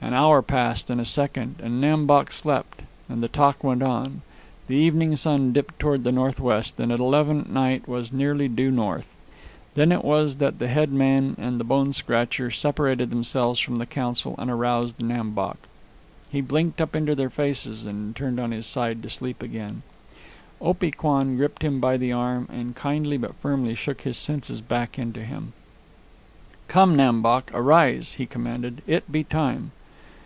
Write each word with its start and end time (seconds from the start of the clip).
An 0.00 0.14
hour 0.14 0.42
passed, 0.42 0.90
and 0.90 1.00
a 1.00 1.04
second, 1.04 1.56
and 1.60 1.80
Nam 1.80 2.06
Bok 2.06 2.30
slept, 2.30 2.82
and 3.08 3.20
the 3.20 3.26
talk 3.28 3.64
went 3.64 3.82
on. 3.82 4.22
The 4.68 4.76
evening 4.76 5.16
sun 5.16 5.52
dipped 5.52 5.78
toward 5.80 6.04
the 6.04 6.12
northwest, 6.12 6.78
and 6.78 6.92
at 6.92 7.00
eleven 7.00 7.40
at 7.40 7.50
night 7.50 7.88
was 7.88 8.12
nearly 8.12 8.46
due 8.46 8.70
north. 8.70 9.08
Then 9.74 9.90
it 9.90 10.04
was 10.04 10.36
that 10.36 10.60
the 10.60 10.68
head 10.68 10.92
man 10.92 11.34
and 11.36 11.58
the 11.58 11.64
bone 11.64 11.92
scratcher 11.92 12.50
separated 12.50 13.10
themselves 13.10 13.58
from 13.60 13.74
the 13.76 13.84
council 13.86 14.36
and 14.38 14.50
aroused 14.50 15.02
Nam 15.02 15.32
Bok. 15.32 15.58
He 16.30 16.40
blinked 16.40 16.80
up 16.80 16.94
into 16.94 17.16
their 17.16 17.28
faces 17.28 17.84
and 17.84 18.14
turned 18.14 18.38
on 18.38 18.52
his 18.52 18.66
side 18.66 19.02
to 19.02 19.10
sleep 19.10 19.42
again. 19.42 19.82
Opee 20.62 20.92
Kwan 20.96 21.36
gripped 21.36 21.62
him 21.62 21.80
by 21.80 21.96
the 21.96 22.12
arm 22.12 22.46
and 22.50 22.76
kindly 22.76 23.18
but 23.18 23.34
firmly 23.34 23.74
shook 23.74 24.02
his 24.02 24.16
senses 24.16 24.60
back 24.60 24.96
into 24.96 25.24
him. 25.24 25.52
"Come, 26.68 26.96
Nam 26.96 27.20
Bok, 27.20 27.50
arise!" 27.52 28.12
he 28.14 28.26
commanded. 28.26 28.80
"It 28.86 29.10
be 29.12 29.24
time." 29.24 29.72